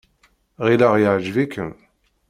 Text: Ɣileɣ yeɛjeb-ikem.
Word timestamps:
Ɣileɣ 0.65 0.93
yeɛjeb-ikem. 0.97 1.71